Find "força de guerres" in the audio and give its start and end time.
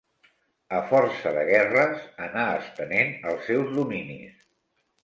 0.91-2.01